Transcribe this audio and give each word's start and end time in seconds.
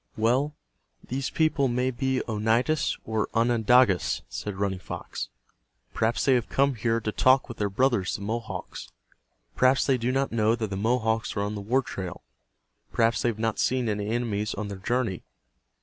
"Well, 0.17 0.55
these 1.07 1.29
people 1.29 1.67
may 1.67 1.91
he 1.91 2.21
Oneidas 2.27 2.97
or 3.05 3.29
Onondagas," 3.35 4.23
said 4.27 4.55
Running 4.55 4.79
Fox. 4.79 5.29
"Perhaps 5.93 6.25
they 6.25 6.33
have 6.33 6.49
come 6.49 6.73
here 6.73 6.99
to 6.99 7.11
talk 7.11 7.47
with 7.47 7.59
their 7.59 7.69
brothers, 7.69 8.15
the 8.15 8.21
Mohawks. 8.23 8.89
Perhaps 9.55 9.85
they 9.85 9.99
do 9.99 10.11
not 10.11 10.31
know 10.31 10.55
that 10.55 10.71
the 10.71 10.75
Mohawks 10.75 11.37
are 11.37 11.41
on 11.43 11.53
the 11.53 11.61
war 11.61 11.83
trail. 11.83 12.23
Perhaps 12.91 13.21
they 13.21 13.29
have 13.29 13.37
not 13.37 13.59
seen 13.59 13.87
any 13.87 14.09
enemies 14.09 14.55
on 14.55 14.69
their 14.69 14.79
journey. 14.79 15.21